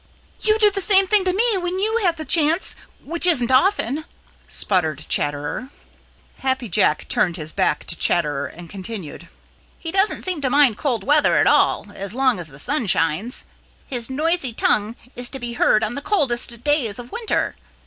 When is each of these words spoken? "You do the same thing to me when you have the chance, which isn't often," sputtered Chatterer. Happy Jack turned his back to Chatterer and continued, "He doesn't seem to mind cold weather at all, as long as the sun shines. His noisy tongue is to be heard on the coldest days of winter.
"You 0.39 0.57
do 0.57 0.71
the 0.71 0.81
same 0.81 1.05
thing 1.05 1.25
to 1.25 1.31
me 1.31 1.43
when 1.57 1.77
you 1.77 1.99
have 2.01 2.17
the 2.17 2.25
chance, 2.25 2.75
which 3.03 3.27
isn't 3.27 3.51
often," 3.51 4.05
sputtered 4.47 5.05
Chatterer. 5.07 5.69
Happy 6.39 6.67
Jack 6.67 7.07
turned 7.07 7.37
his 7.37 7.51
back 7.51 7.85
to 7.85 7.95
Chatterer 7.95 8.47
and 8.47 8.67
continued, 8.67 9.29
"He 9.77 9.91
doesn't 9.91 10.23
seem 10.25 10.41
to 10.41 10.49
mind 10.49 10.79
cold 10.79 11.03
weather 11.03 11.35
at 11.35 11.45
all, 11.45 11.85
as 11.93 12.15
long 12.15 12.39
as 12.39 12.47
the 12.47 12.57
sun 12.57 12.87
shines. 12.87 13.45
His 13.85 14.09
noisy 14.09 14.53
tongue 14.53 14.95
is 15.15 15.29
to 15.29 15.39
be 15.39 15.53
heard 15.53 15.83
on 15.83 15.93
the 15.93 16.01
coldest 16.01 16.63
days 16.63 16.97
of 16.97 17.11
winter. 17.11 17.55